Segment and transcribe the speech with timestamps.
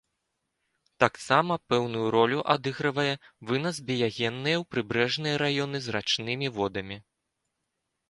[1.03, 3.13] Таксама, пэўную ролю адыгрывае
[3.53, 7.03] вынас біягенныя ў прыбярэжныя раёны з рачнымі водамі.